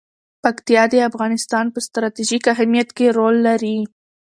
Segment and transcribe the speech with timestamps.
[0.43, 3.77] پکتیا د افغانستان په ستراتیژیک اهمیت کې رول لري.